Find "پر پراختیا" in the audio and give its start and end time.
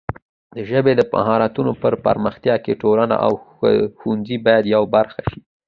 1.81-2.55